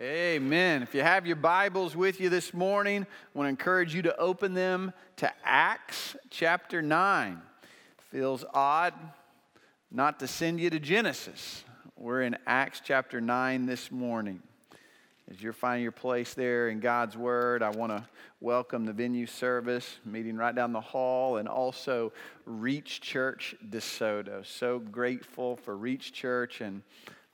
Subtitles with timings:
[0.00, 0.82] Amen.
[0.82, 4.16] If you have your Bibles with you this morning, I want to encourage you to
[4.16, 7.40] open them to Acts chapter 9.
[8.10, 8.92] Feels odd
[9.92, 11.62] not to send you to Genesis.
[11.96, 14.42] We're in Acts chapter 9 this morning.
[15.30, 18.04] As you're finding your place there in God's Word, I want to
[18.40, 22.12] welcome the venue service meeting right down the hall and also
[22.46, 24.44] Reach Church DeSoto.
[24.44, 26.82] So grateful for Reach Church and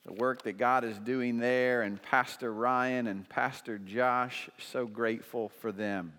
[0.06, 5.50] the work that God is doing there, and Pastor Ryan and Pastor Josh, so grateful
[5.60, 6.12] for them.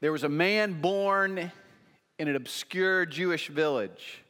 [0.00, 1.50] There was a man born
[2.18, 4.22] in an obscure Jewish village.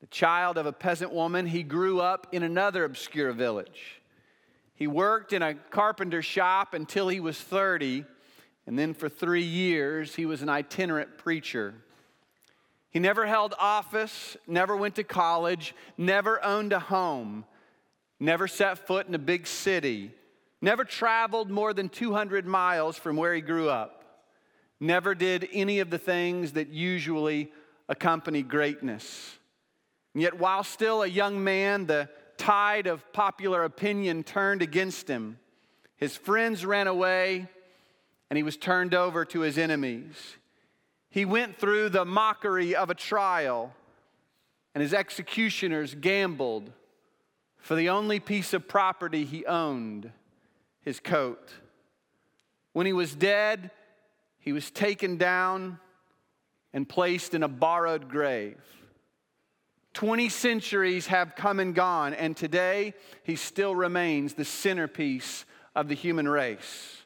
[0.00, 4.00] The child of a peasant woman, he grew up in another obscure village.
[4.74, 8.04] He worked in a carpenter shop until he was 30,
[8.66, 11.74] and then for three years, he was an itinerant preacher.
[12.96, 17.44] He never held office, never went to college, never owned a home,
[18.18, 20.12] never set foot in a big city,
[20.62, 24.24] never traveled more than 200 miles from where he grew up,
[24.80, 27.52] never did any of the things that usually
[27.86, 29.36] accompany greatness.
[30.14, 35.38] And yet, while still a young man, the tide of popular opinion turned against him.
[35.98, 37.46] His friends ran away,
[38.30, 40.38] and he was turned over to his enemies.
[41.10, 43.74] He went through the mockery of a trial,
[44.74, 46.72] and his executioners gambled
[47.58, 50.10] for the only piece of property he owned
[50.82, 51.52] his coat.
[52.72, 53.70] When he was dead,
[54.38, 55.78] he was taken down
[56.72, 58.60] and placed in a borrowed grave.
[59.94, 65.94] 20 centuries have come and gone, and today he still remains the centerpiece of the
[65.94, 67.05] human race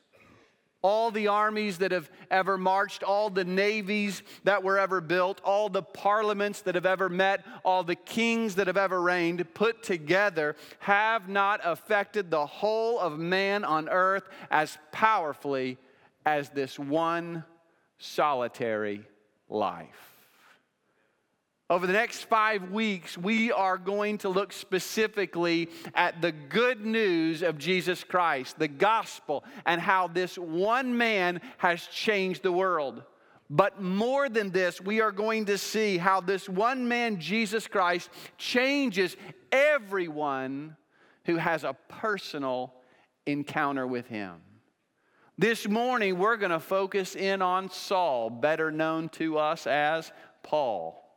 [0.83, 5.69] all the armies that have ever marched, all the navies that were ever built, all
[5.69, 10.56] the parliaments that have ever met, all the kings that have ever reigned, put together,
[10.78, 15.77] have not affected the whole of man on earth as powerfully
[16.25, 17.45] as this one
[17.98, 19.05] solitary
[19.48, 20.10] life.
[21.70, 27.42] Over the next five weeks, we are going to look specifically at the good news
[27.42, 33.05] of Jesus Christ, the gospel, and how this one man has changed the world.
[33.48, 38.11] But more than this, we are going to see how this one man, Jesus Christ,
[38.36, 39.17] changes
[39.53, 40.77] everyone
[41.25, 42.75] who has a personal
[43.27, 44.41] encounter with him.
[45.39, 50.11] This morning, we're going to focus in on Saul, better known to us as
[50.42, 51.10] Paul.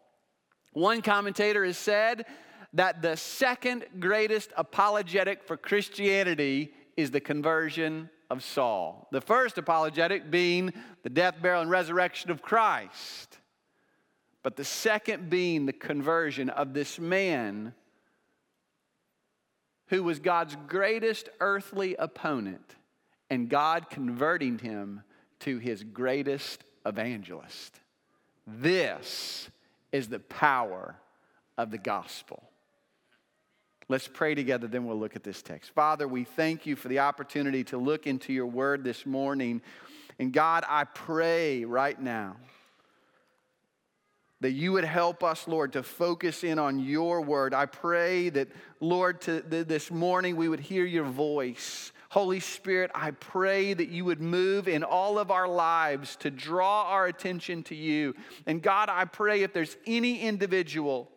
[0.74, 2.26] One commentator has said
[2.74, 9.08] that the second greatest apologetic for Christianity is the conversion of Saul.
[9.12, 10.74] The first apologetic being
[11.04, 13.38] the death, burial, and resurrection of Christ.
[14.42, 17.74] But the second being the conversion of this man
[19.88, 22.76] who was God's greatest earthly opponent,
[23.30, 25.04] and God converting him
[25.42, 27.80] to his greatest evangelist.
[28.48, 29.50] This
[29.94, 30.98] is the power
[31.58, 32.44] of the gospel.
[33.88, 35.72] Let's pray together, then we'll look at this text.
[35.72, 39.62] Father, we thank you for the opportunity to look into your word this morning.
[40.20, 42.36] And God, I pray right now
[44.44, 47.54] that you would help us, Lord, to focus in on your word.
[47.54, 48.50] I pray that,
[48.82, 51.93] Lord, to, this morning we would hear your voice.
[52.14, 56.84] Holy Spirit, I pray that you would move in all of our lives to draw
[56.84, 58.14] our attention to you.
[58.46, 61.10] And God, I pray if there's any individual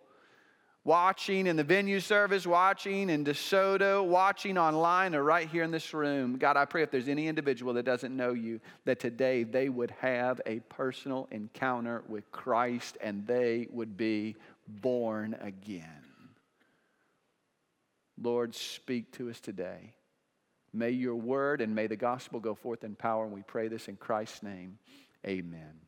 [0.84, 5.92] watching in the venue service, watching in DeSoto, watching online, or right here in this
[5.92, 9.68] room, God, I pray if there's any individual that doesn't know you, that today they
[9.68, 14.34] would have a personal encounter with Christ and they would be
[14.66, 16.06] born again.
[18.18, 19.92] Lord, speak to us today.
[20.76, 23.24] May your word and may the gospel go forth in power.
[23.24, 24.78] And we pray this in Christ's name.
[25.26, 25.80] Amen.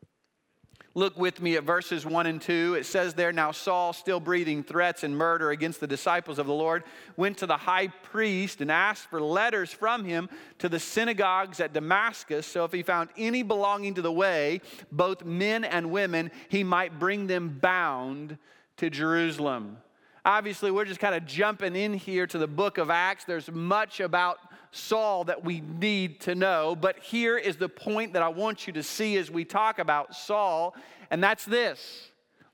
[0.95, 2.77] Look with me at verses 1 and 2.
[2.79, 6.55] It says there, Now Saul, still breathing threats and murder against the disciples of the
[6.55, 6.83] Lord,
[7.17, 11.75] went to the high priest and asked for letters from him to the synagogues at
[11.75, 14.61] Damascus, so if he found any belonging to the way,
[14.91, 18.39] both men and women, he might bring them bound
[18.79, 19.77] to Jerusalem.
[20.25, 23.25] Obviously, we're just kind of jumping in here to the book of Acts.
[23.25, 24.39] There's much about
[24.71, 26.77] Saul that we need to know.
[26.77, 30.15] But here is the point that I want you to see as we talk about
[30.15, 30.75] Saul,
[31.11, 32.11] and that's this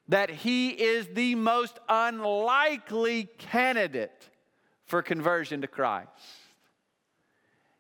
[0.09, 4.29] that he is the most unlikely candidate
[4.85, 6.11] for conversion to Christ.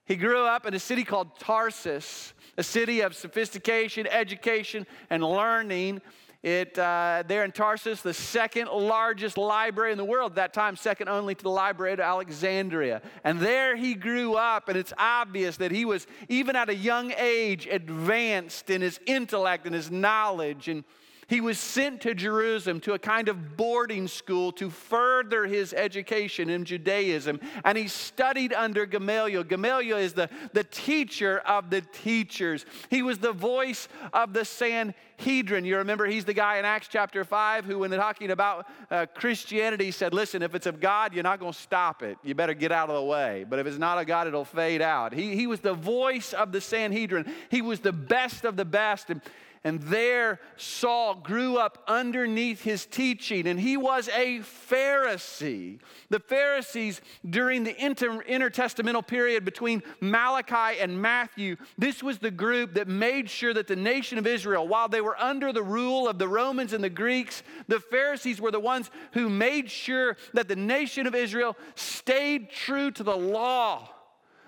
[0.06, 6.00] He grew up in a city called Tarsus, a city of sophistication, education, and learning.
[6.44, 10.76] It, uh, there in Tarsus, the second largest library in the world at that time,
[10.76, 13.00] second only to the library of Alexandria.
[13.24, 17.12] And there he grew up, and it's obvious that he was, even at a young
[17.16, 20.68] age, advanced in his intellect and his knowledge.
[20.68, 20.84] And
[21.28, 26.50] he was sent to Jerusalem to a kind of boarding school to further his education
[26.50, 27.40] in Judaism.
[27.64, 29.44] And he studied under Gamaliel.
[29.44, 35.64] Gamaliel is the, the teacher of the teachers, he was the voice of the Sanhedrin.
[35.64, 39.06] You remember, he's the guy in Acts chapter 5 who, when they're talking about uh,
[39.14, 42.18] Christianity, said, Listen, if it's of God, you're not going to stop it.
[42.22, 43.44] You better get out of the way.
[43.48, 45.12] But if it's not of God, it'll fade out.
[45.12, 49.10] He, he was the voice of the Sanhedrin, he was the best of the best.
[49.10, 49.20] And,
[49.66, 55.78] and there, Saul grew up underneath his teaching, and he was a Pharisee.
[56.10, 62.74] The Pharisees, during the inter- intertestamental period between Malachi and Matthew, this was the group
[62.74, 66.18] that made sure that the nation of Israel, while they were under the rule of
[66.18, 70.56] the Romans and the Greeks, the Pharisees were the ones who made sure that the
[70.56, 73.93] nation of Israel stayed true to the law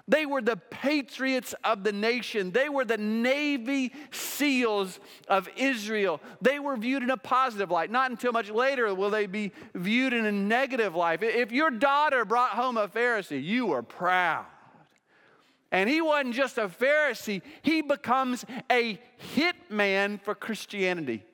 [0.08, 2.52] they were the patriots of the nation.
[2.52, 6.20] They were the Navy SEALs of Israel.
[6.40, 7.90] They were viewed in a positive light.
[7.90, 11.22] Not until much later will they be viewed in a negative light.
[11.24, 14.46] If your daughter brought home a Pharisee, you were proud.
[15.72, 19.00] And he wasn't just a Pharisee, he becomes a
[19.34, 21.24] hitman for Christianity.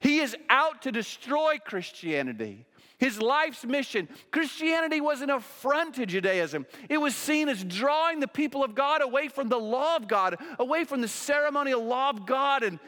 [0.00, 2.66] He is out to destroy Christianity
[2.98, 4.08] his life's mission.
[4.30, 6.66] Christianity was an affront to Judaism.
[6.88, 10.36] It was seen as drawing the people of God away from the law of God,
[10.58, 12.62] away from the ceremonial law of God.
[12.62, 12.78] And,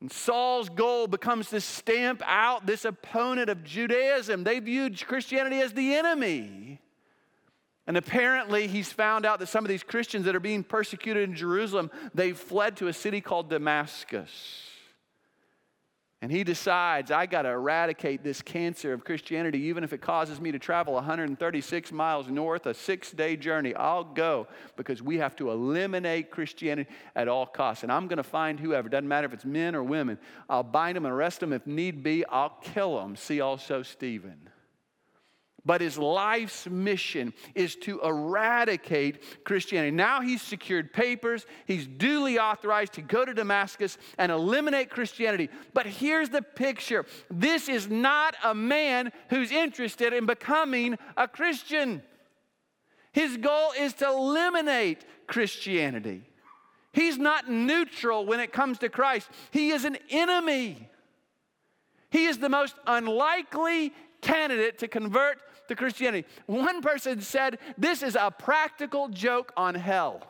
[0.00, 4.44] and Saul's goal becomes to stamp out this opponent of Judaism.
[4.44, 6.80] They viewed Christianity as the enemy.
[7.86, 11.34] And apparently, he's found out that some of these Christians that are being persecuted in
[11.34, 14.30] Jerusalem, they fled to a city called Damascus.
[16.24, 20.40] And he decides, I got to eradicate this cancer of Christianity, even if it causes
[20.40, 23.74] me to travel 136 miles north, a six day journey.
[23.74, 27.82] I'll go because we have to eliminate Christianity at all costs.
[27.82, 30.16] And I'm going to find whoever, doesn't matter if it's men or women,
[30.48, 33.16] I'll bind them and arrest them if need be, I'll kill them.
[33.16, 34.48] See also Stephen.
[35.66, 39.92] But his life's mission is to eradicate Christianity.
[39.92, 45.48] Now he's secured papers, he's duly authorized to go to Damascus and eliminate Christianity.
[45.72, 52.02] But here's the picture this is not a man who's interested in becoming a Christian.
[53.12, 56.24] His goal is to eliminate Christianity.
[56.92, 60.90] He's not neutral when it comes to Christ, he is an enemy.
[62.10, 65.38] He is the most unlikely candidate to convert
[65.68, 66.26] to Christianity.
[66.46, 70.22] One person said, This is a practical joke on hell.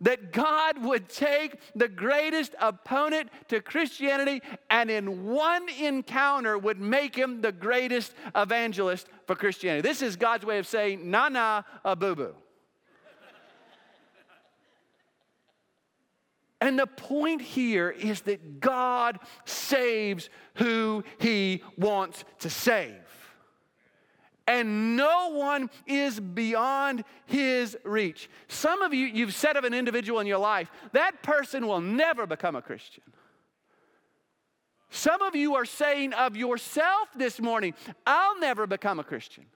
[0.00, 7.14] That God would take the greatest opponent to Christianity and in one encounter would make
[7.14, 9.86] him the greatest evangelist for Christianity.
[9.86, 12.34] This is God's way of saying, na na, a boo boo.
[16.62, 23.01] And the point here is that God saves who he wants to save
[24.52, 28.28] and no one is beyond his reach.
[28.48, 32.26] Some of you, you've said of an individual in your life, that person will never
[32.26, 33.02] become a Christian.
[34.90, 37.72] Some of you are saying of yourself this morning,
[38.06, 39.46] I'll never become a Christian.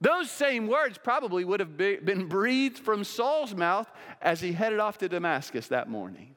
[0.00, 3.90] Those same words probably would have been breathed from Saul's mouth
[4.22, 6.36] as he headed off to Damascus that morning.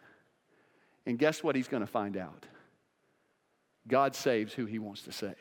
[1.06, 2.48] And guess what he's going to find out?
[3.88, 5.36] God saves who he wants to save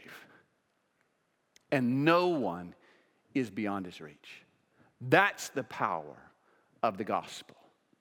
[1.73, 2.75] and no one
[3.35, 4.45] is beyond his reach.
[5.01, 6.17] That's the power
[6.83, 7.57] of the gospel.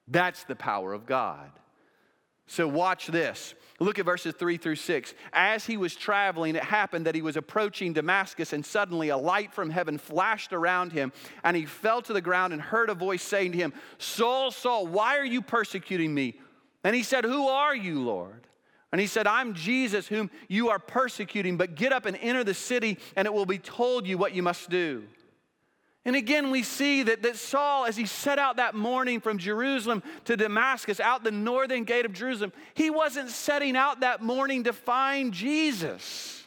[0.07, 1.49] That's the power of God.
[2.47, 3.55] So, watch this.
[3.79, 5.13] Look at verses three through six.
[5.31, 9.53] As he was traveling, it happened that he was approaching Damascus, and suddenly a light
[9.53, 11.13] from heaven flashed around him,
[11.45, 14.85] and he fell to the ground and heard a voice saying to him, Saul, Saul,
[14.85, 16.39] why are you persecuting me?
[16.83, 18.47] And he said, Who are you, Lord?
[18.91, 22.53] And he said, I'm Jesus whom you are persecuting, but get up and enter the
[22.53, 25.03] city, and it will be told you what you must do.
[26.03, 30.01] And again, we see that, that Saul, as he set out that morning from Jerusalem
[30.25, 34.73] to Damascus, out the northern gate of Jerusalem, he wasn't setting out that morning to
[34.73, 36.43] find Jesus.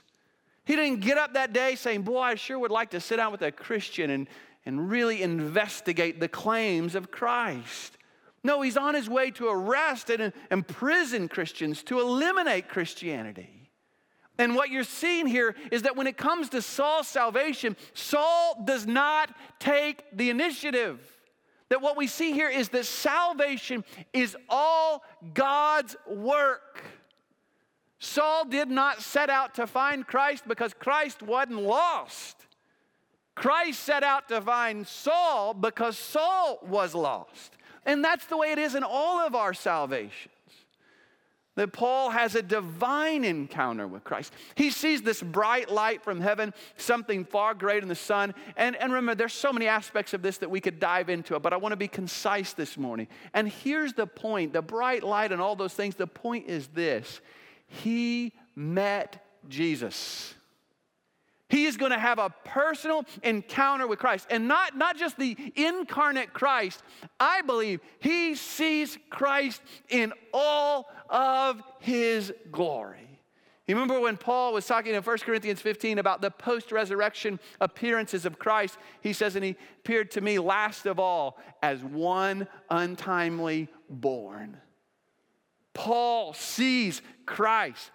[0.65, 3.31] He didn't get up that day saying, Boy, I sure would like to sit down
[3.31, 4.29] with a Christian and,
[4.67, 7.94] and really investigate the claims of Christ.
[8.45, 13.71] No, he's on his way to arrest and imprison Christians, to eliminate Christianity.
[14.37, 18.87] And what you're seeing here is that when it comes to Saul's salvation, Saul does
[18.87, 21.01] not take the initiative.
[21.71, 23.83] That what we see here is that salvation
[24.13, 26.83] is all God's work.
[27.99, 32.47] Saul did not set out to find Christ because Christ wasn't lost.
[33.35, 37.57] Christ set out to find Saul because Saul was lost.
[37.87, 40.31] And that's the way it is in all of our salvations.
[41.57, 44.33] That Paul has a divine encounter with Christ.
[44.57, 48.35] He sees this bright light from heaven, something far greater than the sun.
[48.57, 51.53] And, and remember, there's so many aspects of this that we could dive into, but
[51.53, 53.07] I want to be concise this morning.
[53.35, 57.21] And here's the point the bright light and all those things, the point is this
[57.69, 60.35] He met Jesus.
[61.55, 64.27] He is going to have a personal encounter with Christ.
[64.29, 66.83] And not, not just the incarnate Christ,
[67.21, 73.21] I believe he sees Christ in all of his glory.
[73.69, 78.27] You remember when Paul was talking in 1 Corinthians 15 about the post resurrection appearances
[78.27, 78.77] of Christ?
[79.01, 84.57] He says, And he appeared to me last of all as one untimely born.
[85.73, 87.93] Paul sees Christ,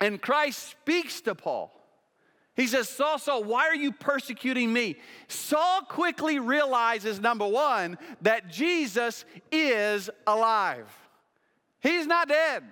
[0.00, 1.78] and Christ speaks to Paul.
[2.54, 4.96] He says, Saul, Saul, why are you persecuting me?
[5.26, 10.86] Saul quickly realizes, number one, that Jesus is alive.
[11.80, 12.62] He's not dead.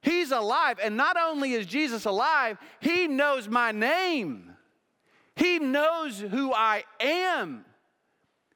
[0.00, 0.78] He's alive.
[0.82, 4.52] And not only is Jesus alive, he knows my name.
[5.34, 7.64] He knows who I am.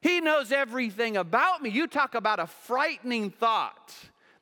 [0.01, 1.69] He knows everything about me.
[1.69, 3.93] You talk about a frightening thought.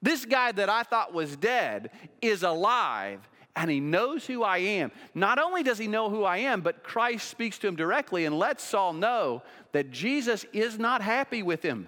[0.01, 3.19] This guy that I thought was dead is alive
[3.55, 4.91] and he knows who I am.
[5.13, 8.37] Not only does he know who I am, but Christ speaks to him directly and
[8.37, 11.87] lets Saul know that Jesus is not happy with him.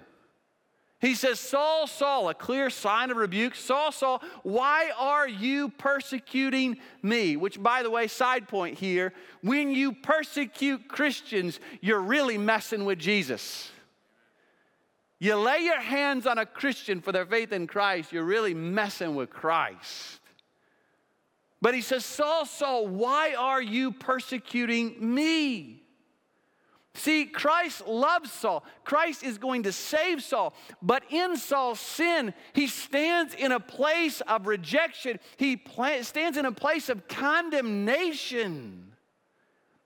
[1.00, 3.54] He says, Saul, Saul, a clear sign of rebuke.
[3.54, 7.36] Saul, Saul, why are you persecuting me?
[7.36, 12.98] Which, by the way, side point here when you persecute Christians, you're really messing with
[12.98, 13.70] Jesus.
[15.18, 19.14] You lay your hands on a Christian for their faith in Christ, you're really messing
[19.14, 20.20] with Christ.
[21.64, 25.82] But he says, Saul, Saul, why are you persecuting me?
[26.92, 28.66] See, Christ loves Saul.
[28.84, 30.52] Christ is going to save Saul.
[30.82, 35.58] But in Saul's sin, he stands in a place of rejection, he
[36.02, 38.92] stands in a place of condemnation.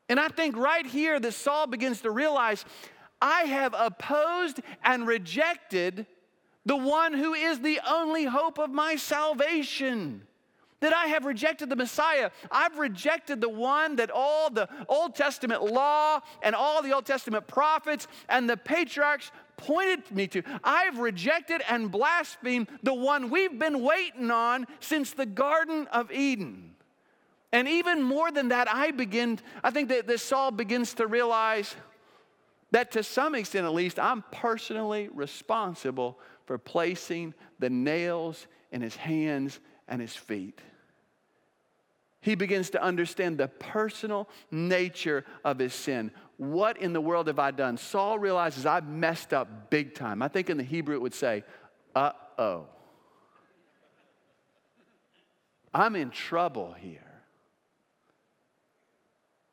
[0.08, 2.64] And I think right here that Saul begins to realize
[3.22, 6.06] I have opposed and rejected
[6.66, 10.24] the one who is the only hope of my salvation
[10.80, 12.30] that I have rejected the Messiah.
[12.50, 17.46] I've rejected the one that all the Old Testament law and all the Old Testament
[17.46, 20.42] prophets and the patriarchs pointed me to.
[20.62, 26.74] I've rejected and blasphemed the one we've been waiting on since the Garden of Eden.
[27.50, 31.74] And even more than that, I begin, I think that this Saul begins to realize
[32.70, 38.94] that to some extent at least, I'm personally responsible for placing the nails in his
[38.94, 39.58] hands
[39.88, 40.60] and his feet.
[42.20, 46.10] He begins to understand the personal nature of his sin.
[46.36, 47.76] What in the world have I done?
[47.76, 50.22] Saul realizes I've messed up big time.
[50.22, 51.44] I think in the Hebrew it would say,
[51.94, 52.66] uh oh.
[55.72, 57.00] I'm in trouble here.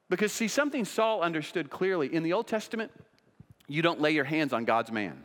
[0.10, 2.92] Because, see, something Saul understood clearly in the Old Testament,
[3.68, 5.24] you don't lay your hands on God's man.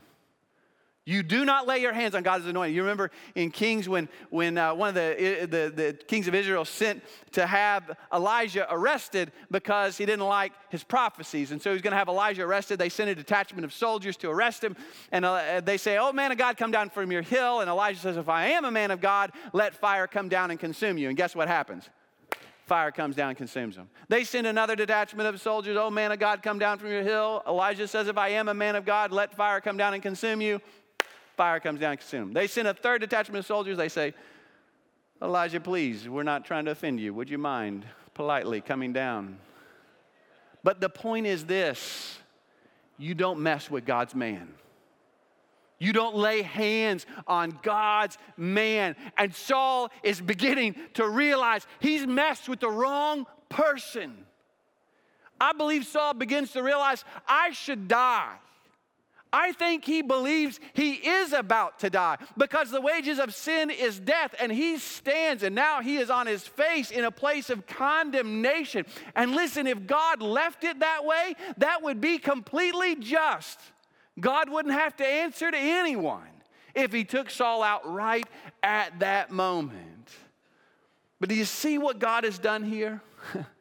[1.07, 2.75] You do not lay your hands on God's anointed.
[2.75, 6.67] You remember in Kings when, when uh, one of the, the, the kings of Israel
[6.67, 7.03] sent
[7.33, 11.53] to have Elijah arrested because he didn't like his prophecies.
[11.53, 12.79] And so he's going to have Elijah arrested.
[12.79, 14.77] They sent a detachment of soldiers to arrest him.
[15.11, 17.61] And uh, they say, Oh, man of God, come down from your hill.
[17.61, 20.61] And Elijah says, If I am a man of God, let fire come down and
[20.61, 21.09] consume you.
[21.09, 21.89] And guess what happens?
[22.67, 23.89] fire comes down and consumes them.
[24.09, 27.43] They send another detachment of soldiers, oh man of God, come down from your hill.
[27.45, 30.41] Elijah says, If I am a man of God, let fire come down and consume
[30.41, 30.61] you
[31.41, 32.33] fire comes down and consumes them.
[32.35, 33.79] They send a third detachment of soldiers.
[33.79, 34.13] They say,
[35.23, 37.15] Elijah, please, we're not trying to offend you.
[37.15, 39.39] Would you mind politely coming down?
[40.63, 42.19] But the point is this
[42.99, 44.53] you don't mess with God's man.
[45.79, 48.95] You don't lay hands on God's man.
[49.17, 54.27] And Saul is beginning to realize he's messed with the wrong person.
[55.41, 58.37] I believe Saul begins to realize I should die.
[59.33, 63.99] I think he believes he is about to die because the wages of sin is
[64.01, 67.67] death, and he stands and now he is on his face in a place of
[67.67, 68.85] condemnation.
[69.15, 73.61] And listen, if God left it that way, that would be completely just.
[74.19, 76.23] God wouldn't have to answer to anyone
[76.75, 78.27] if he took Saul out right
[78.63, 80.11] at that moment.
[81.21, 83.03] But do you see what God has done here?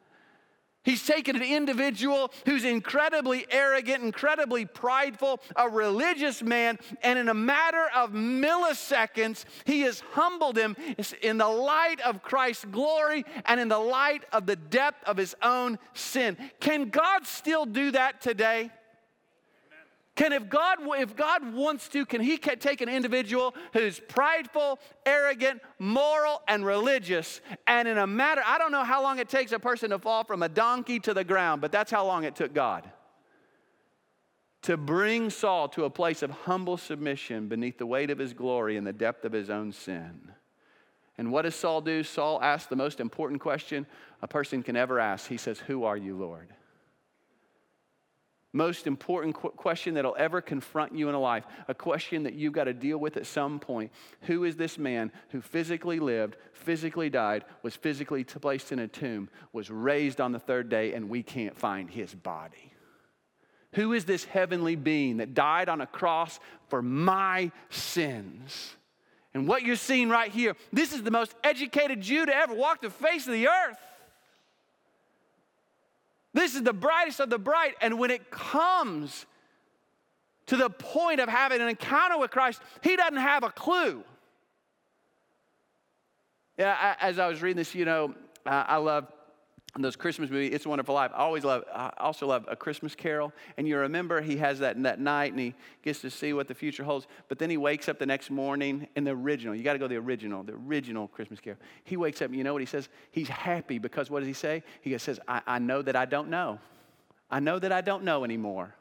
[0.82, 7.34] He's taken an individual who's incredibly arrogant, incredibly prideful, a religious man, and in a
[7.34, 10.76] matter of milliseconds, he has humbled him
[11.22, 15.34] in the light of Christ's glory and in the light of the depth of his
[15.42, 16.38] own sin.
[16.60, 18.70] Can God still do that today?
[20.20, 25.62] Can if God if God wants to, can he take an individual who's prideful, arrogant,
[25.78, 29.58] moral, and religious, and in a matter, I don't know how long it takes a
[29.58, 32.52] person to fall from a donkey to the ground, but that's how long it took
[32.52, 32.90] God
[34.60, 38.76] to bring Saul to a place of humble submission beneath the weight of his glory
[38.76, 40.32] and the depth of his own sin.
[41.16, 42.02] And what does Saul do?
[42.02, 43.86] Saul asks the most important question
[44.20, 45.28] a person can ever ask.
[45.28, 46.50] He says, Who are you, Lord?
[48.52, 52.52] Most important qu- question that'll ever confront you in a life, a question that you've
[52.52, 53.92] got to deal with at some point.
[54.22, 59.28] Who is this man who physically lived, physically died, was physically placed in a tomb,
[59.52, 62.72] was raised on the third day, and we can't find his body?
[63.74, 68.74] Who is this heavenly being that died on a cross for my sins?
[69.32, 72.82] And what you're seeing right here, this is the most educated Jew to ever walk
[72.82, 73.78] the face of the earth.
[76.32, 77.74] This is the brightest of the bright.
[77.80, 79.26] And when it comes
[80.46, 84.04] to the point of having an encounter with Christ, he doesn't have a clue.
[86.58, 89.06] Yeah, as I was reading this, you know, I love
[89.78, 91.12] those Christmas movies, It's a Wonderful Life.
[91.14, 93.32] I always love, I also love A Christmas Carol.
[93.56, 96.54] And you remember he has that, that night and he gets to see what the
[96.54, 97.06] future holds.
[97.28, 99.54] But then he wakes up the next morning in the original.
[99.54, 101.58] You got to go the original, the original Christmas Carol.
[101.84, 102.88] He wakes up and you know what he says?
[103.12, 104.64] He's happy because what does he say?
[104.80, 106.58] He says, I, I know that I don't know.
[107.30, 108.74] I know that I don't know anymore.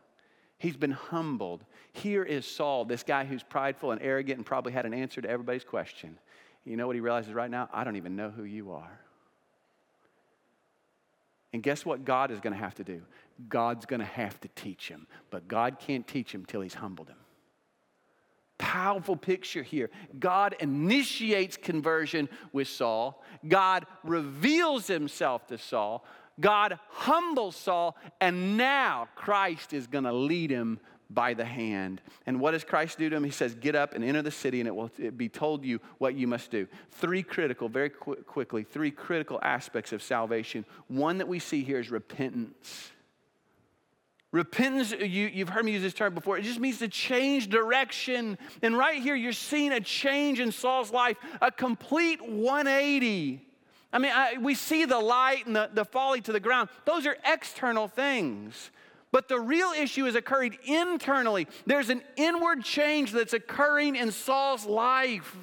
[0.57, 1.63] He's been humbled.
[1.93, 5.29] Here is Saul, this guy who's prideful and arrogant and probably had an answer to
[5.29, 6.17] everybody's question.
[6.65, 7.69] You know what he realizes right now?
[7.71, 8.99] I don't even know who you are.
[11.53, 13.01] And guess what God is going to have to do?
[13.47, 15.07] God's going to have to teach him.
[15.31, 17.17] But God can't teach him till he's humbled him.
[18.57, 19.89] Powerful picture here.
[20.19, 23.23] God initiates conversion with Saul.
[23.47, 26.05] God reveals himself to Saul.
[26.39, 27.97] God humbles Saul.
[28.19, 32.01] And now Christ is going to lead him by the hand.
[32.25, 33.23] And what does Christ do to him?
[33.23, 36.15] He says, Get up and enter the city, and it will be told you what
[36.15, 36.67] you must do.
[36.91, 40.65] Three critical, very qu- quickly, three critical aspects of salvation.
[40.87, 42.91] One that we see here is repentance.
[44.31, 48.37] Repentance, you, you've heard me use this term before, it just means to change direction.
[48.61, 53.45] And right here, you're seeing a change in Saul's life, a complete 180.
[53.91, 56.69] I mean, I, we see the light and the, the falling to the ground.
[56.85, 58.69] Those are external things.
[59.11, 61.47] But the real issue is occurring internally.
[61.65, 65.35] There's an inward change that's occurring in Saul's life.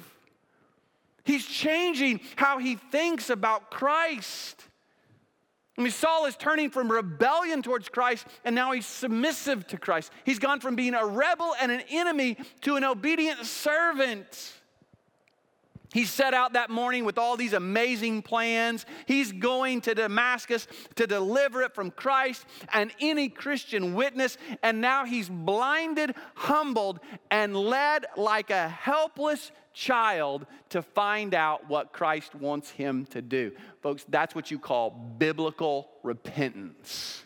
[1.25, 4.63] He's changing how he thinks about Christ.
[5.77, 10.11] I mean, Saul is turning from rebellion towards Christ, and now he's submissive to Christ.
[10.23, 14.53] He's gone from being a rebel and an enemy to an obedient servant.
[15.93, 18.85] He set out that morning with all these amazing plans.
[19.05, 24.37] He's going to Damascus to deliver it from Christ and any Christian witness.
[24.63, 26.99] And now he's blinded, humbled,
[27.31, 33.51] and led like a helpless child to find out what Christ wants him to do.
[33.81, 37.23] Folks, that's what you call biblical repentance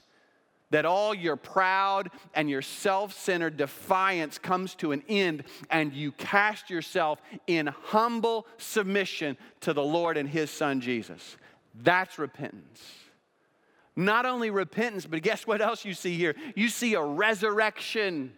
[0.72, 6.12] that all your proud and your self centered defiance comes to an end and you
[6.14, 11.38] cast yourself in humble submission to the Lord and His Son Jesus.
[11.76, 12.82] That's repentance.
[13.96, 16.36] Not only repentance, but guess what else you see here?
[16.56, 18.34] You see a resurrection.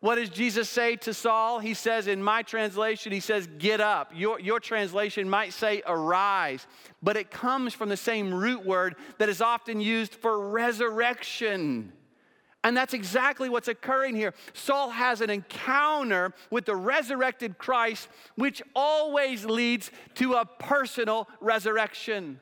[0.00, 1.58] What does Jesus say to Saul?
[1.58, 4.12] He says, in my translation, he says, get up.
[4.14, 6.66] Your, your translation might say, arise,
[7.02, 11.92] but it comes from the same root word that is often used for resurrection.
[12.62, 14.34] And that's exactly what's occurring here.
[14.52, 22.40] Saul has an encounter with the resurrected Christ, which always leads to a personal resurrection.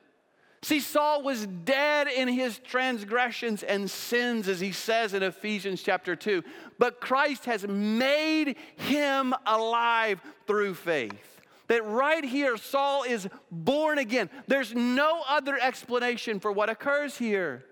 [0.64, 6.16] See, Saul was dead in his transgressions and sins, as he says in Ephesians chapter
[6.16, 6.42] 2.
[6.79, 11.42] But Christ has made him alive through faith.
[11.66, 14.31] That right here, Saul is born again.
[14.46, 17.66] There's no other explanation for what occurs here.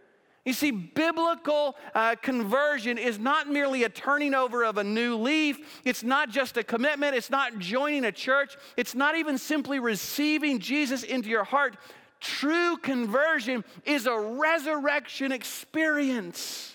[0.44, 5.80] You see, biblical uh, conversion is not merely a turning over of a new leaf.
[5.86, 7.14] It's not just a commitment.
[7.14, 8.56] It's not joining a church.
[8.76, 11.78] It's not even simply receiving Jesus into your heart.
[12.22, 16.68] True conversion is a resurrection experience.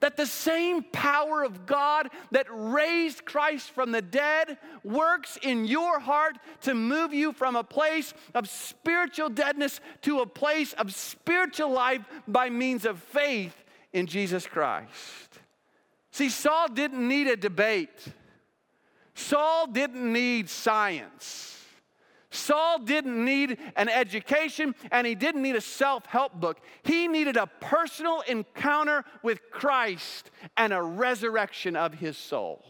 [0.00, 5.98] that the same power of God that raised Christ from the dead works in your
[5.98, 11.70] heart to move you from a place of spiritual deadness to a place of spiritual
[11.70, 13.64] life by means of faith
[13.94, 15.38] in Jesus Christ.
[16.10, 18.06] See, Saul didn't need a debate,
[19.14, 21.55] Saul didn't need science.
[22.36, 26.60] Saul didn't need an education and he didn't need a self help book.
[26.82, 32.64] He needed a personal encounter with Christ and a resurrection of his soul.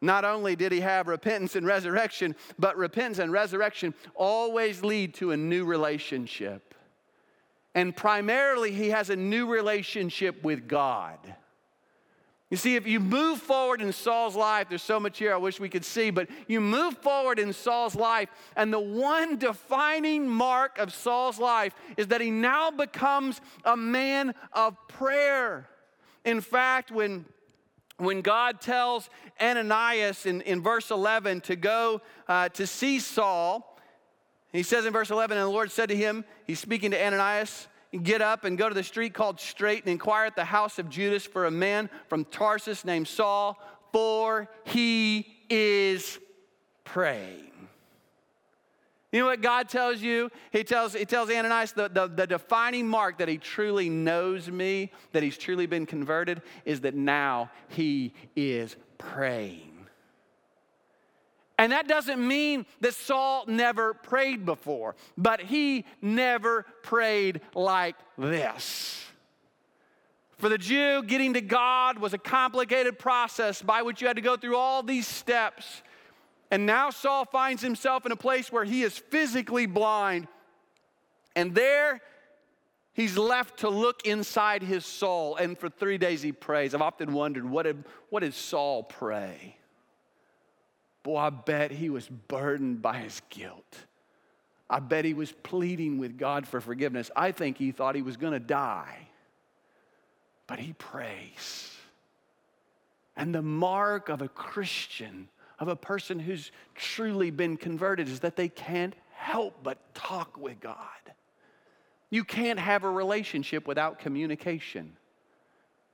[0.00, 5.30] Not only did he have repentance and resurrection, but repentance and resurrection always lead to
[5.30, 6.74] a new relationship.
[7.74, 11.18] And primarily, he has a new relationship with God.
[12.52, 15.58] You see, if you move forward in Saul's life, there's so much here I wish
[15.58, 20.76] we could see, but you move forward in Saul's life, and the one defining mark
[20.76, 25.66] of Saul's life is that he now becomes a man of prayer.
[26.26, 27.24] In fact, when
[27.96, 29.08] when God tells
[29.40, 33.80] Ananias in, in verse 11 to go uh, to see Saul,
[34.52, 37.66] he says in verse 11, and the Lord said to him, He's speaking to Ananias,
[38.00, 40.88] get up and go to the street called Straight and inquire at the house of
[40.88, 43.60] Judas for a man from Tarsus named Saul,
[43.92, 46.18] for he is
[46.84, 47.52] praying.
[49.12, 50.30] You know what God tells you?
[50.52, 54.90] He tells, he tells Ananias the, the, the, defining mark that he truly knows me,
[55.12, 59.71] that he's truly been converted, is that now he is praying.
[61.58, 69.04] And that doesn't mean that Saul never prayed before, but he never prayed like this.
[70.38, 74.22] For the Jew, getting to God was a complicated process by which you had to
[74.22, 75.82] go through all these steps.
[76.50, 80.26] And now Saul finds himself in a place where he is physically blind.
[81.36, 82.00] And there
[82.92, 85.36] he's left to look inside his soul.
[85.36, 86.74] And for three days he prays.
[86.74, 89.56] I've often wondered what did, what did Saul pray?
[91.02, 93.76] Boy, I bet he was burdened by his guilt.
[94.70, 97.10] I bet he was pleading with God for forgiveness.
[97.14, 99.08] I think he thought he was going to die.
[100.46, 101.70] But he prays.
[103.16, 108.36] And the mark of a Christian, of a person who's truly been converted, is that
[108.36, 110.76] they can't help but talk with God.
[112.10, 114.96] You can't have a relationship without communication.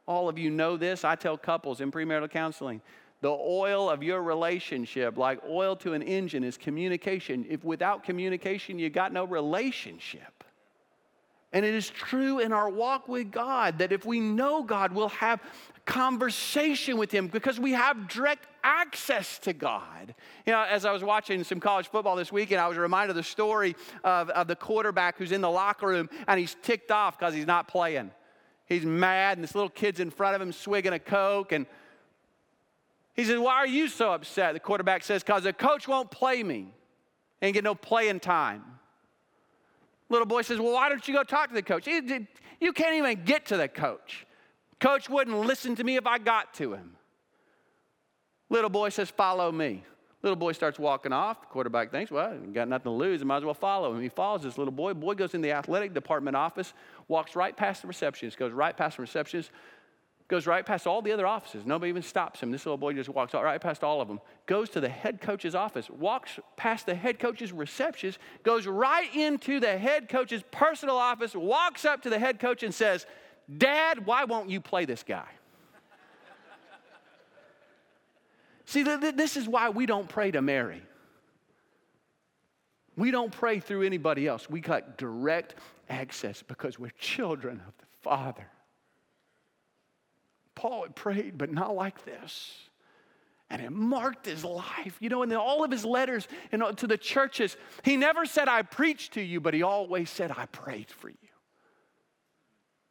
[0.06, 1.04] All of you know this.
[1.04, 2.80] I tell couples in premarital counseling
[3.20, 7.44] the oil of your relationship, like oil to an engine, is communication.
[7.48, 10.44] If without communication, you got no relationship.
[11.52, 15.08] And it is true in our walk with God that if we know God, we'll
[15.08, 15.40] have
[15.86, 20.14] conversation with Him because we have direct access to God.
[20.46, 23.16] You know, as I was watching some college football this weekend, I was reminded of
[23.16, 27.18] the story of, of the quarterback who's in the locker room and he's ticked off
[27.18, 28.10] because he's not playing.
[28.66, 31.64] He's mad, and this little kid's in front of him swigging a Coke, and
[33.18, 34.54] he says, Why are you so upset?
[34.54, 36.72] The quarterback says, Because the coach won't play me.
[37.42, 38.62] Ain't get no playing time.
[40.08, 41.88] Little boy says, Well, why don't you go talk to the coach?
[41.88, 44.24] You can't even get to the coach.
[44.78, 46.92] Coach wouldn't listen to me if I got to him.
[48.50, 49.82] Little boy says, Follow me.
[50.22, 51.40] Little boy starts walking off.
[51.40, 53.20] The quarterback thinks, Well, got nothing to lose.
[53.20, 54.00] I might as well follow him.
[54.00, 54.94] He follows this little boy.
[54.94, 56.72] Boy goes in the athletic department office,
[57.08, 59.50] walks right past the receptionist, goes right past the receptionist,
[60.28, 61.64] goes right past all the other offices.
[61.64, 62.50] Nobody even stops him.
[62.50, 65.54] This little boy just walks right past all of them, goes to the head coach's
[65.54, 71.34] office, walks past the head coach's receptionist, goes right into the head coach's personal office,
[71.34, 73.06] walks up to the head coach and says,
[73.56, 75.26] Dad, why won't you play this guy?
[78.66, 80.82] See, this is why we don't pray to Mary.
[82.96, 84.50] We don't pray through anybody else.
[84.50, 85.54] We got direct
[85.88, 88.46] access because we're children of the Father.
[90.58, 92.52] Paul had prayed, but not like this.
[93.48, 94.96] And it marked his life.
[94.98, 98.62] You know, in all of his letters know, to the churches, he never said, I
[98.62, 101.16] preached to you, but he always said, I prayed for you.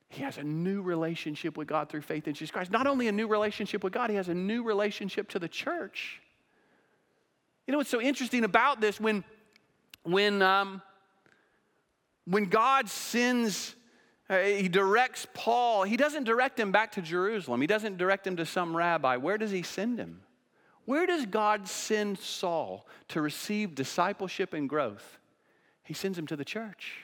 [0.08, 2.71] He has a new relationship with God through faith in Jesus Christ.
[2.71, 6.21] Not only a new relationship with God, he has a new relationship to the church.
[7.67, 8.97] You know what's so interesting about this?
[8.97, 9.25] When,
[10.03, 10.82] when, um,
[12.23, 13.75] when God sends
[14.29, 15.83] Uh, he directs Paul.
[15.83, 17.61] He doesn't direct him back to Jerusalem.
[17.61, 19.15] He doesn't direct him to some rabbi.
[19.15, 20.21] Where does he send him?
[20.85, 25.17] Where does God send Saul to receive discipleship and growth?
[25.83, 27.03] He sends him to the church.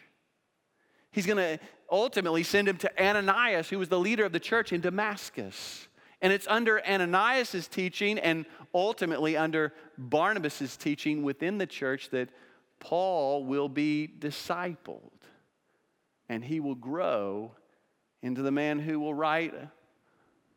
[1.11, 1.59] He's going to
[1.89, 5.87] ultimately send him to Ananias, who was the leader of the church in Damascus.
[6.21, 12.29] And it's under Ananias' teaching and ultimately under Barnabas' teaching within the church that
[12.79, 15.12] Paul will be discipled
[16.33, 17.51] and he will grow
[18.21, 19.53] into the man who will write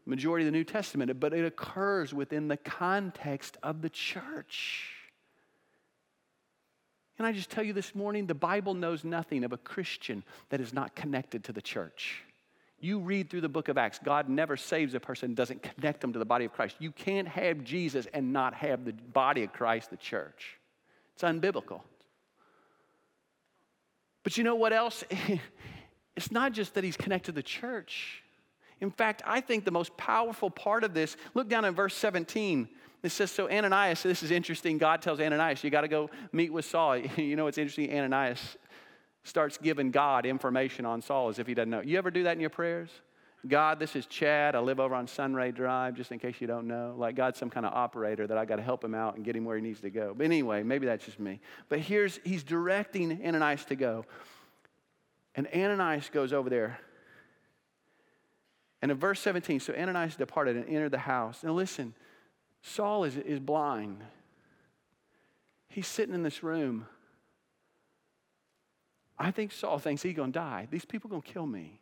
[0.07, 4.93] majority of the New Testament, but it occurs within the context of the church.
[7.19, 10.61] And I just tell you this morning the Bible knows nothing of a Christian that
[10.61, 12.23] is not connected to the church.
[12.79, 16.13] You read through the book of Acts, God never saves a person, doesn't connect them
[16.13, 16.77] to the body of Christ.
[16.79, 20.59] You can't have Jesus and not have the body of Christ, the church.
[21.15, 21.81] It's unbiblical.
[24.23, 25.05] But you know what else?
[26.17, 28.23] it's not just that he's connected to the church.
[28.81, 32.69] In fact, I think the most powerful part of this, look down in verse 17.
[33.03, 34.79] It says, So Ananias, this is interesting.
[34.79, 36.99] God tells Ananias, You got to go meet with Saul.
[37.17, 37.91] You know, it's interesting.
[37.91, 38.57] Ananias
[39.25, 41.81] starts giving God information on Saul as if he doesn't know.
[41.81, 42.91] You ever do that in your prayers?
[43.47, 44.55] God, this is Chad.
[44.57, 46.95] I live over on Sunray Drive, just in case you don't know.
[46.97, 49.37] Like God's some kind of operator that I got to help him out and get
[49.37, 50.15] him where he needs to go.
[50.17, 51.41] But anyway, maybe that's just me.
[51.69, 54.05] But here's, he's directing Ananias to go.
[55.37, 56.81] And Ananias goes over there.
[58.83, 61.45] And in verse 17, so Ananias departed and entered the house.
[61.45, 61.95] Now listen,
[62.63, 64.03] Saul is, is blind.
[65.69, 66.87] He's sitting in this room.
[69.19, 70.69] I think Saul thinks he's going to die.
[70.71, 71.81] These people are going to kill me.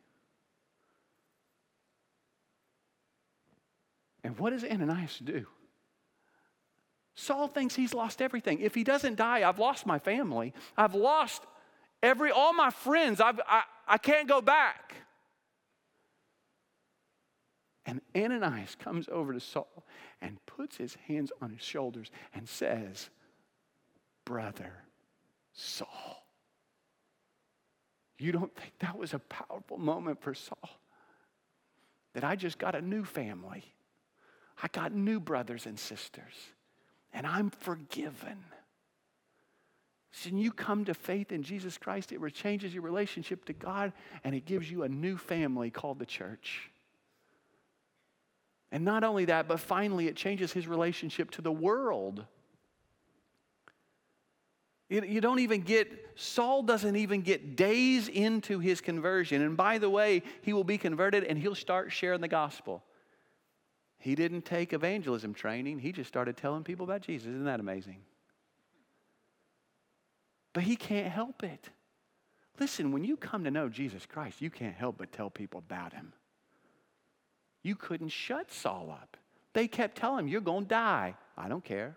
[4.23, 5.47] And what does Ananias do?
[7.15, 8.61] Saul thinks he's lost everything.
[8.61, 10.53] If he doesn't die, I've lost my family.
[10.77, 11.43] I've lost
[12.05, 13.21] every all my friends.
[13.21, 14.95] I've, I, I can't go back.
[17.87, 19.85] And Ananias comes over to Saul
[20.21, 23.11] and puts his hands on his shoulders and says,
[24.25, 24.73] Brother
[25.53, 26.25] Saul.
[28.19, 30.81] You don't think that was a powerful moment for Saul?
[32.15, 33.65] That I just got a new family.
[34.63, 36.33] I got new brothers and sisters,
[37.13, 38.39] and I'm forgiven.
[40.23, 44.35] When you come to faith in Jesus Christ, it changes your relationship to God and
[44.35, 46.71] it gives you a new family called the church.
[48.71, 52.25] And not only that, but finally, it changes his relationship to the world.
[54.89, 59.43] You don't even get, Saul doesn't even get days into his conversion.
[59.43, 62.85] And by the way, he will be converted and he'll start sharing the gospel.
[63.99, 67.29] He didn't take evangelism training, he just started telling people about Jesus.
[67.29, 67.99] Isn't that amazing?
[70.55, 71.69] But he can't help it.
[72.59, 75.93] Listen, when you come to know Jesus Christ, you can't help but tell people about
[75.93, 76.13] him.
[77.63, 79.17] You couldn't shut Saul up.
[79.53, 81.17] They kept telling him, You're going to die.
[81.37, 81.97] I don't care.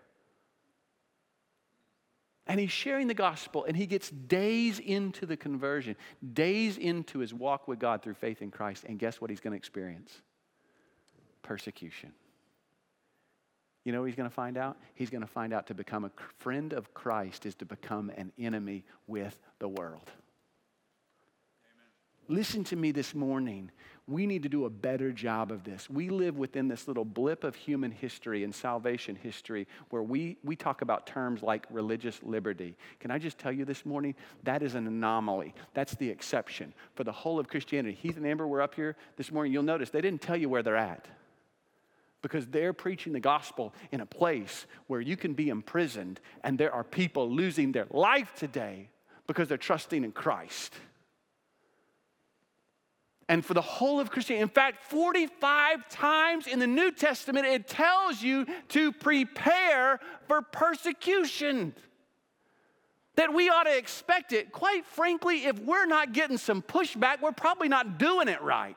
[2.46, 5.96] And he's sharing the gospel, and he gets days into the conversion,
[6.32, 8.84] days into his walk with God through faith in Christ.
[8.88, 10.22] And guess what he's going to experience?
[11.42, 12.12] Persecution.
[13.88, 14.76] You know what he's going to find out?
[14.96, 18.32] He's going to find out to become a friend of Christ is to become an
[18.38, 20.10] enemy with the world.
[21.64, 22.36] Amen.
[22.36, 23.70] Listen to me this morning
[24.06, 25.88] we need to do a better job of this.
[25.88, 30.54] We live within this little blip of human history and salvation history where we, we
[30.54, 32.76] talk about terms like religious liberty.
[33.00, 34.14] Can I just tell you this morning?
[34.44, 35.54] That is an anomaly.
[35.72, 37.98] That's the exception for the whole of Christianity.
[38.00, 39.50] Heath and Amber were up here this morning.
[39.50, 41.08] You'll notice they didn't tell you where they're at
[42.22, 46.72] because they're preaching the gospel in a place where you can be imprisoned and there
[46.72, 48.88] are people losing their life today
[49.26, 50.74] because they're trusting in Christ
[53.28, 54.42] and for the whole of Christianity.
[54.42, 61.74] In fact, 45 times in the New Testament, it tells you to prepare for persecution.
[63.16, 64.52] That we ought to expect it.
[64.52, 68.76] Quite frankly, if we're not getting some pushback, we're probably not doing it right.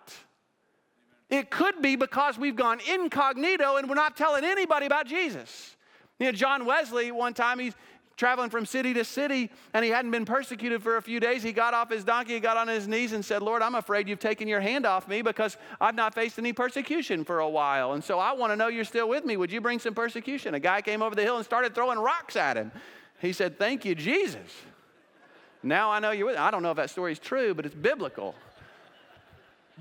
[1.32, 5.78] It could be because we've gone incognito and we're not telling anybody about Jesus.
[6.20, 7.74] You know, John Wesley, one time, he's
[8.18, 11.42] traveling from city to city and he hadn't been persecuted for a few days.
[11.42, 14.10] He got off his donkey, he got on his knees and said, Lord, I'm afraid
[14.10, 17.94] you've taken your hand off me because I've not faced any persecution for a while.
[17.94, 19.38] And so I want to know you're still with me.
[19.38, 20.54] Would you bring some persecution?
[20.54, 22.72] A guy came over the hill and started throwing rocks at him.
[23.22, 24.52] He said, Thank you, Jesus.
[25.64, 26.42] Now I know you're with me.
[26.42, 28.36] I don't know if that story is true, but it's biblical.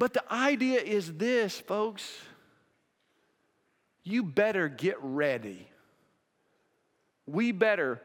[0.00, 2.10] But the idea is this, folks.
[4.02, 5.68] You better get ready.
[7.26, 8.00] We better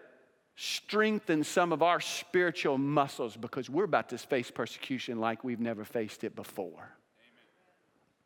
[0.58, 5.86] strengthen some of our spiritual muscles because we're about to face persecution like we've never
[5.86, 6.90] faced it before.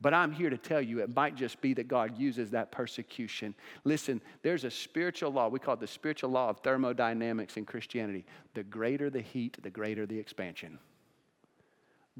[0.01, 3.53] But I'm here to tell you, it might just be that God uses that persecution.
[3.83, 5.47] Listen, there's a spiritual law.
[5.47, 8.25] We call it the spiritual law of thermodynamics in Christianity.
[8.55, 10.79] The greater the heat, the greater the expansion.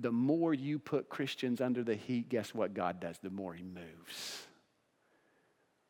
[0.02, 3.18] The more you put Christians under the heat, guess what God does?
[3.22, 4.48] The more He moves.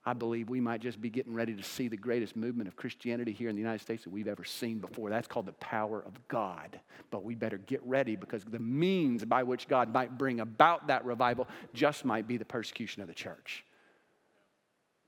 [0.05, 3.31] I believe we might just be getting ready to see the greatest movement of Christianity
[3.31, 5.09] here in the United States that we've ever seen before.
[5.09, 6.79] That's called the power of God.
[7.11, 11.05] But we better get ready because the means by which God might bring about that
[11.05, 13.65] revival just might be the persecution of the church.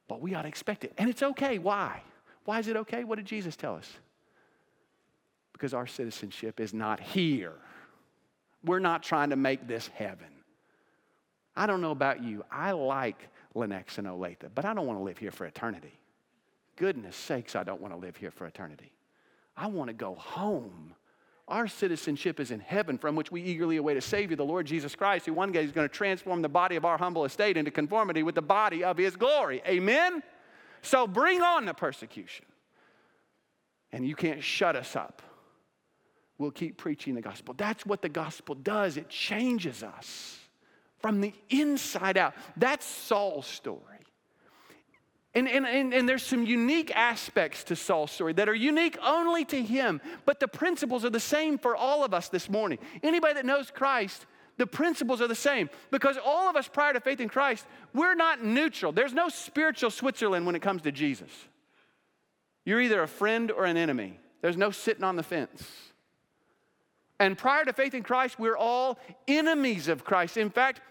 [0.08, 0.94] But we ought to expect it.
[0.98, 1.58] And it's okay.
[1.58, 2.04] Why?
[2.44, 3.04] Why is it okay?
[3.04, 3.90] What did Jesus tell us?
[5.54, 7.54] Because our citizenship is not here.
[8.64, 10.28] We're not trying to make this heaven.
[11.56, 12.44] I don't know about you.
[12.52, 16.00] I like Lenexa and Olathe, but I don't want to live here for eternity.
[16.76, 18.92] Goodness sakes, I don't want to live here for eternity.
[19.58, 20.96] I want to go home.
[21.48, 24.96] Our citizenship is in heaven, from which we eagerly await a Savior, the Lord Jesus
[24.96, 27.72] Christ, who one day is going to transform the body of our humble estate into
[27.72, 29.62] conformity with the body of His glory.
[29.68, 30.24] Amen?
[30.82, 32.46] So bring on the persecution.
[33.92, 35.22] And you can't shut us up.
[36.42, 37.54] We'll keep preaching the gospel.
[37.56, 40.40] That's what the gospel does, it changes us
[41.00, 42.34] from the inside out.
[42.58, 43.80] That's Saul's story.
[45.36, 49.46] And, and, and, and, there's some unique aspects to Saul's story that are unique only
[49.46, 52.80] to him, but the principles are the same for all of us this morning.
[53.04, 54.26] Anybody that knows Christ,
[54.58, 58.16] the principles are the same because all of us prior to faith in Christ, we're
[58.16, 58.92] not neutral.
[58.92, 61.30] There's no spiritual Switzerland when it comes to Jesus.
[62.66, 65.91] You're either a friend or an enemy, there's no sitting on the fence.
[67.22, 70.38] And prior to faith in Christ, we're all enemies of Christ.
[70.38, 70.82] In fact,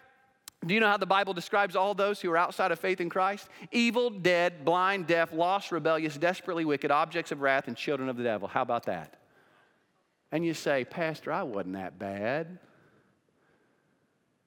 [0.65, 3.11] do you know how the Bible describes all those who are outside of faith in
[3.11, 3.49] Christ?
[3.73, 8.23] Evil, dead, blind, deaf, lost, rebellious, desperately wicked, objects of wrath, and children of the
[8.23, 8.47] devil.
[8.47, 9.19] How about that?
[10.31, 12.61] And you say, Pastor, I wasn't that bad.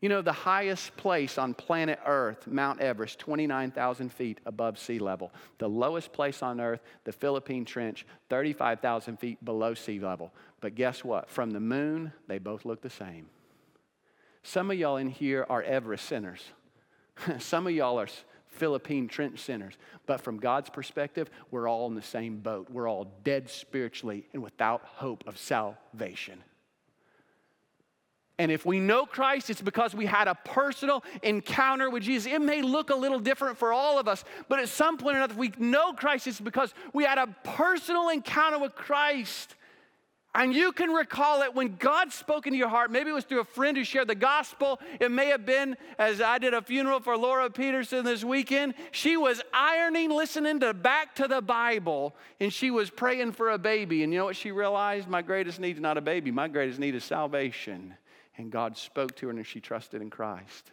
[0.04, 5.32] You know, the highest place on planet Earth, Mount Everest, 29,000 feet above sea level.
[5.60, 10.34] The lowest place on Earth, the Philippine Trench, 35,000 feet below sea level.
[10.60, 11.30] But guess what?
[11.30, 13.28] From the moon, they both look the same.
[14.44, 16.44] Some of y'all in here are Everest sinners.
[17.40, 18.10] Some of y'all are
[18.50, 19.76] Philippine Trench sinners.
[20.06, 22.70] But from God's perspective, we're all in the same boat.
[22.70, 26.44] We're all dead spiritually and without hope of salvation.
[28.44, 32.30] And if we know Christ, it's because we had a personal encounter with Jesus.
[32.30, 35.20] It may look a little different for all of us, but at some point or
[35.20, 39.56] another, if we know Christ, it's because we had a personal encounter with Christ.
[40.36, 42.92] And you can recall it when God spoke into your heart.
[42.92, 44.82] Maybe it was through a friend who shared the gospel.
[45.00, 48.74] It may have been as I did a funeral for Laura Peterson this weekend.
[48.92, 53.58] She was ironing, listening to back to the Bible, and she was praying for a
[53.58, 54.04] baby.
[54.04, 55.08] And you know what she realized?
[55.08, 57.96] My greatest need is not a baby, my greatest need is salvation.
[58.38, 60.72] And God spoke to her, and she trusted in Christ.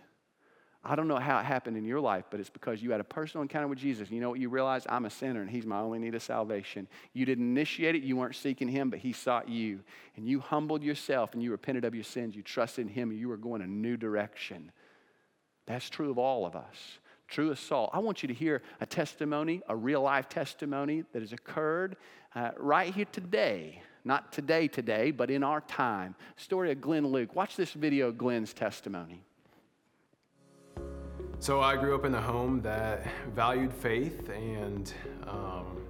[0.83, 3.05] I don't know how it happened in your life, but it's because you had a
[3.05, 4.11] personal encounter with Jesus.
[4.11, 4.87] You know what you realized?
[4.88, 6.88] I'm a sinner and He's my only need of salvation.
[7.12, 9.81] You didn't initiate it, you weren't seeking Him, but He sought you.
[10.16, 12.35] And you humbled yourself and you repented of your sins.
[12.35, 14.73] You trusted in Him and you were going a new direction.
[15.66, 16.99] That's true of all of us.
[17.29, 17.90] True of Saul.
[17.92, 21.96] I want you to hear a testimony, a real life testimony that has occurred
[22.35, 23.83] uh, right here today.
[24.05, 26.15] Not today, today, but in our time.
[26.37, 27.37] Story of Glenn Luke.
[27.37, 29.23] Watch this video Glenn's testimony.
[31.39, 34.93] So I grew up in a home that valued faith, and
[35.27, 35.87] um,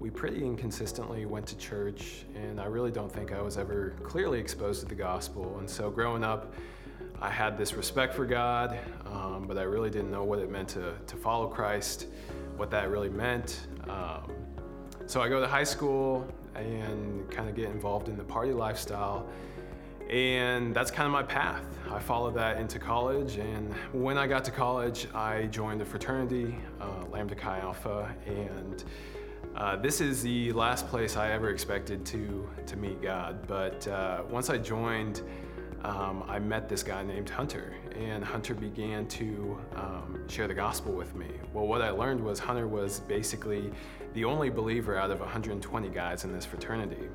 [0.00, 4.38] we pretty inconsistently went to church, and I really don't think I was ever clearly
[4.38, 5.58] exposed to the gospel.
[5.58, 6.54] And so growing up,
[7.20, 10.68] I had this respect for God, um, but I really didn't know what it meant
[10.70, 12.06] to, to follow Christ,
[12.56, 13.66] what that really meant.
[13.88, 14.30] Um,
[15.06, 19.28] so I go to high school and kind of get involved in the party lifestyle.
[20.10, 21.64] And that's kind of my path.
[21.90, 26.54] I followed that into college, and when I got to college, I joined a fraternity,
[26.80, 28.84] uh, Lambda Chi Alpha, and
[29.56, 33.46] uh, this is the last place I ever expected to to meet God.
[33.46, 35.22] But uh, once I joined,
[35.84, 40.92] um, I met this guy named Hunter, and Hunter began to um, share the gospel
[40.92, 41.28] with me.
[41.52, 43.70] Well, what I learned was Hunter was basically
[44.14, 47.08] the only believer out of 120 guys in this fraternity,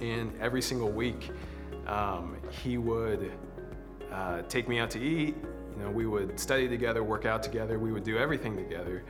[0.00, 1.30] and every single week
[1.86, 3.32] um, he would
[4.12, 5.36] uh, take me out to eat.
[5.76, 7.78] You know, we would study together, work out together.
[7.78, 9.02] We would do everything together.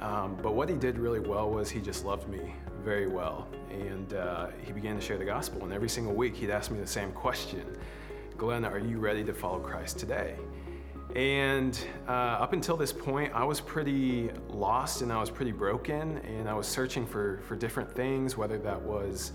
[0.00, 4.12] Um, but what he did really well was he just loved me very well, and
[4.14, 5.62] uh, he began to share the gospel.
[5.62, 7.64] And every single week, he'd ask me the same question:
[8.36, 10.36] "Glenn, are you ready to follow Christ today?"
[11.14, 16.18] And uh, up until this point, I was pretty lost and I was pretty broken,
[16.18, 19.32] and I was searching for, for different things, whether that was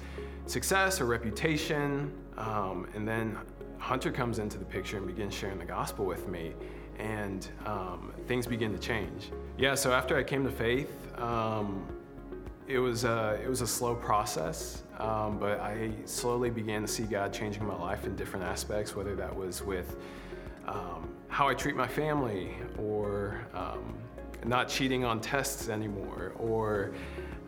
[0.47, 2.11] success or reputation.
[2.37, 3.37] Um, and then
[3.77, 6.53] Hunter comes into the picture and begins sharing the gospel with me,
[6.97, 9.31] and um, things begin to change.
[9.57, 11.85] Yeah, so after I came to faith, um,
[12.67, 17.03] it was a, it was a slow process, um, but I slowly began to see
[17.03, 19.95] God changing my life in different aspects, whether that was with
[20.67, 23.97] um, how I treat my family or um,
[24.45, 26.93] not cheating on tests anymore, or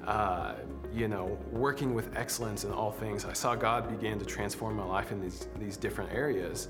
[0.06, 0.56] uh,
[0.94, 3.26] you know, working with excellence in all things.
[3.26, 6.68] I saw God begin to transform my life in these, these different areas.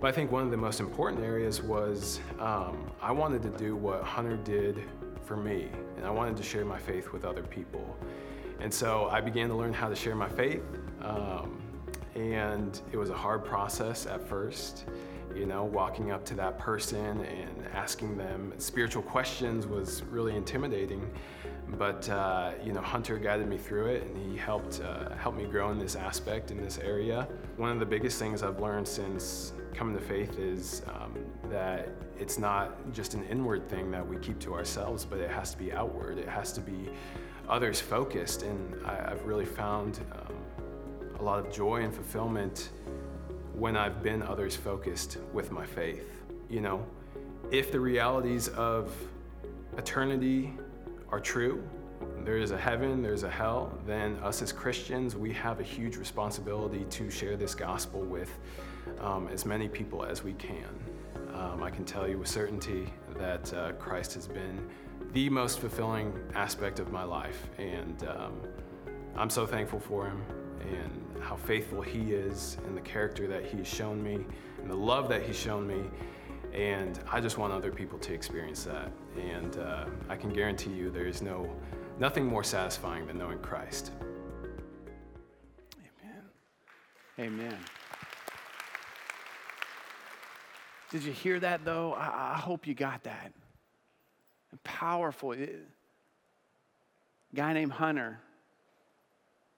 [0.00, 3.74] But I think one of the most important areas was um, I wanted to do
[3.74, 4.82] what Hunter did
[5.24, 7.96] for me, and I wanted to share my faith with other people.
[8.60, 10.62] And so I began to learn how to share my faith,
[11.00, 11.60] um,
[12.14, 14.84] and it was a hard process at first.
[15.34, 21.10] You know, walking up to that person and asking them spiritual questions was really intimidating.
[21.78, 25.44] But uh, you know, Hunter guided me through it, and he helped uh, help me
[25.44, 27.26] grow in this aspect in this area.
[27.56, 31.14] One of the biggest things I've learned since coming to faith is um,
[31.50, 35.50] that it's not just an inward thing that we keep to ourselves, but it has
[35.52, 36.18] to be outward.
[36.18, 36.90] It has to be
[37.48, 40.36] others focused, and I, have really found um,
[41.18, 42.70] a lot of joy and fulfillment
[43.54, 46.04] when I've been others focused with my faith.
[46.48, 46.86] You know,
[47.50, 48.92] if the realities of
[49.76, 50.54] eternity
[51.10, 51.62] are true,
[52.24, 55.96] there is a heaven, there's a hell, then us as Christians, we have a huge
[55.96, 58.30] responsibility to share this gospel with
[59.00, 60.68] um, as many people as we can.
[61.34, 64.68] Um, I can tell you with certainty that uh, Christ has been
[65.12, 68.40] the most fulfilling aspect of my life, and um,
[69.16, 70.22] I'm so thankful for him
[70.60, 74.26] and how faithful he is, and the character that he's shown me,
[74.60, 75.82] and the love that he's shown me.
[76.52, 78.92] And I just want other people to experience that.
[79.18, 81.50] And uh, I can guarantee you there is no,
[81.98, 83.90] nothing more satisfying than knowing Christ.
[85.98, 86.22] Amen.
[87.18, 87.58] Amen.
[90.90, 91.94] Did you hear that though?
[91.94, 93.32] I, I hope you got that.
[94.62, 95.32] Powerful.
[95.32, 95.66] It,
[97.34, 98.20] guy named Hunter.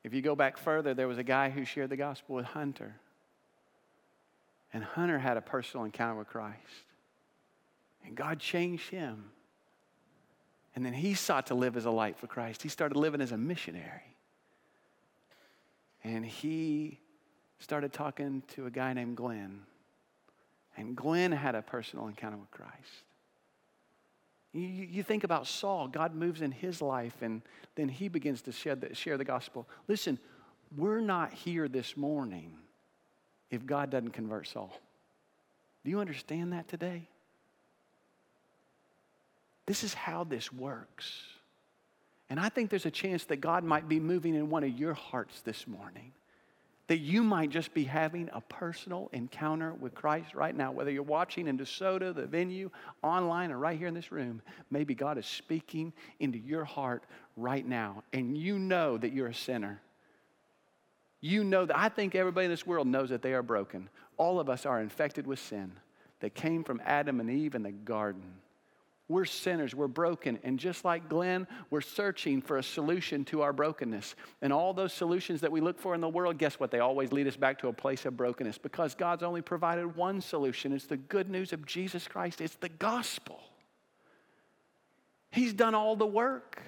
[0.06, 2.94] If you go back further, there was a guy who shared the gospel with Hunter.
[4.72, 6.84] And Hunter had a personal encounter with Christ.
[8.04, 9.32] And God changed him.
[10.76, 12.62] And then he sought to live as a light for Christ.
[12.62, 14.14] He started living as a missionary.
[16.04, 17.00] And he
[17.58, 19.62] started talking to a guy named Glenn.
[20.76, 23.02] And Glenn had a personal encounter with Christ.
[24.52, 27.42] You, you think about Saul, God moves in his life, and
[27.74, 29.68] then he begins to share the, share the gospel.
[29.88, 30.18] Listen,
[30.76, 32.52] we're not here this morning
[33.50, 34.72] if God doesn't convert Saul.
[35.84, 37.08] Do you understand that today?
[39.66, 41.22] This is how this works.
[42.30, 44.94] And I think there's a chance that God might be moving in one of your
[44.94, 46.12] hearts this morning.
[46.88, 51.02] That you might just be having a personal encounter with Christ right now, whether you're
[51.02, 52.70] watching in DeSoto, the venue,
[53.02, 54.40] online, or right here in this room.
[54.70, 57.02] Maybe God is speaking into your heart
[57.36, 59.80] right now, and you know that you're a sinner.
[61.20, 63.88] You know that I think everybody in this world knows that they are broken.
[64.16, 65.72] All of us are infected with sin
[66.20, 68.34] that came from Adam and Eve in the garden.
[69.08, 70.38] We're sinners, we're broken.
[70.42, 74.16] And just like Glenn, we're searching for a solution to our brokenness.
[74.42, 76.72] And all those solutions that we look for in the world, guess what?
[76.72, 80.20] They always lead us back to a place of brokenness because God's only provided one
[80.20, 80.72] solution.
[80.72, 83.40] It's the good news of Jesus Christ, it's the gospel.
[85.30, 86.62] He's done all the work.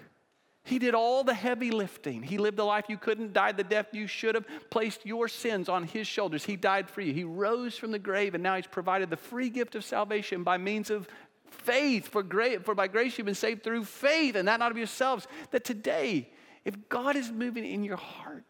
[0.62, 2.22] He did all the heavy lifting.
[2.22, 5.70] He lived the life you couldn't, died the death you should have, placed your sins
[5.70, 6.44] on his shoulders.
[6.44, 7.14] He died for you.
[7.14, 10.58] He rose from the grave, and now he's provided the free gift of salvation by
[10.58, 11.08] means of
[11.50, 12.08] faith.
[12.08, 15.26] For, grace, for by grace you've been saved through faith, and that not of yourselves.
[15.50, 16.30] That today,
[16.64, 18.44] if God is moving in your heart,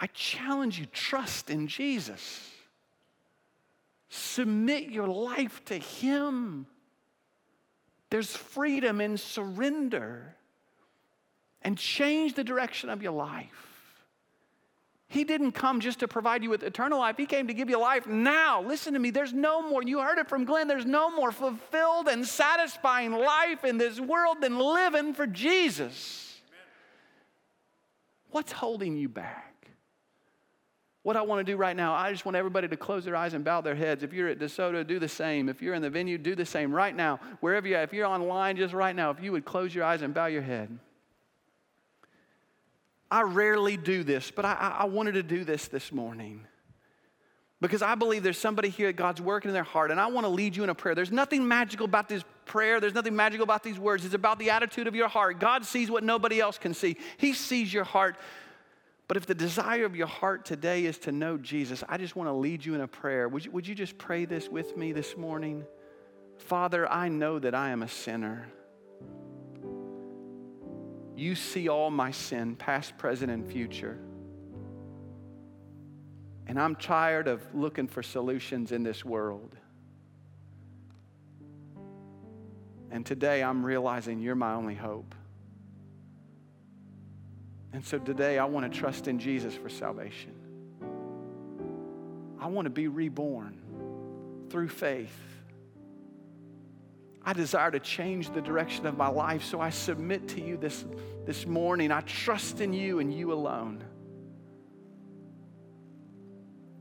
[0.00, 2.50] I challenge you, trust in Jesus.
[4.08, 6.66] Submit your life to Him.
[8.10, 10.34] There's freedom in surrender.
[11.62, 13.69] And change the direction of your life.
[15.10, 17.16] He didn't come just to provide you with eternal life.
[17.16, 18.62] He came to give you life now.
[18.62, 19.10] Listen to me.
[19.10, 23.64] There's no more, you heard it from Glenn, there's no more fulfilled and satisfying life
[23.64, 26.40] in this world than living for Jesus.
[26.46, 26.64] Amen.
[28.30, 29.66] What's holding you back?
[31.02, 33.34] What I want to do right now, I just want everybody to close their eyes
[33.34, 34.04] and bow their heads.
[34.04, 35.48] If you're at DeSoto, do the same.
[35.48, 37.18] If you're in the venue, do the same right now.
[37.40, 40.14] Wherever you're if you're online, just right now, if you would close your eyes and
[40.14, 40.78] bow your head.
[43.10, 46.46] I rarely do this, but I, I wanted to do this this morning
[47.60, 50.28] because I believe there's somebody here God's working in their heart, and I want to
[50.28, 50.94] lead you in a prayer.
[50.94, 54.04] There's nothing magical about this prayer, there's nothing magical about these words.
[54.04, 55.38] It's about the attitude of your heart.
[55.38, 58.16] God sees what nobody else can see, He sees your heart.
[59.08, 62.28] But if the desire of your heart today is to know Jesus, I just want
[62.28, 63.28] to lead you in a prayer.
[63.28, 65.64] Would you, would you just pray this with me this morning?
[66.38, 68.46] Father, I know that I am a sinner.
[71.20, 73.98] You see all my sin, past, present, and future.
[76.46, 79.54] And I'm tired of looking for solutions in this world.
[82.90, 85.14] And today I'm realizing you're my only hope.
[87.74, 90.32] And so today I want to trust in Jesus for salvation.
[92.40, 95.20] I want to be reborn through faith.
[97.24, 100.84] I desire to change the direction of my life, so I submit to you this,
[101.26, 101.92] this morning.
[101.92, 103.84] I trust in you and you alone.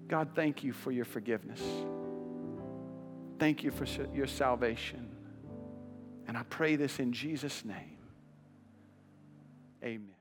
[0.07, 1.61] God, thank you for your forgiveness.
[3.37, 5.15] Thank you for your salvation.
[6.27, 7.97] And I pray this in Jesus' name.
[9.83, 10.18] Amen.